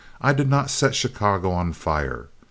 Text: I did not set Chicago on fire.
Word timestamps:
I 0.19 0.33
did 0.33 0.49
not 0.49 0.71
set 0.71 0.95
Chicago 0.95 1.51
on 1.51 1.73
fire. 1.73 2.29